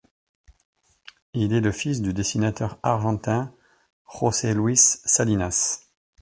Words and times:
Il 1.35 1.53
est 1.53 1.61
le 1.61 1.71
fils 1.71 2.01
du 2.01 2.11
dessinateur 2.11 2.79
argentin 2.81 3.53
José 4.11 4.55
Luis 4.55 4.75
Salinas. 4.77 5.81